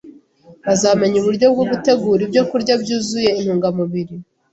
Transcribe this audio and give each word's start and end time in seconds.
bazamenya 0.65 1.17
uburyo 1.19 1.45
bwo 1.53 1.63
gutegura 1.71 2.21
ibyokurya 2.23 2.73
byuzuye 2.83 3.29
intungamubiri 3.39 4.15